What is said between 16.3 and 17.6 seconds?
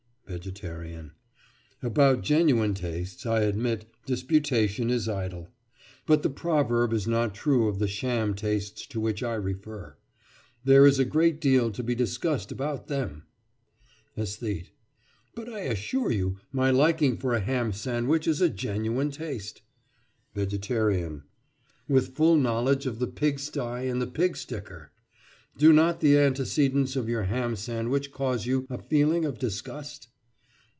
my liking for a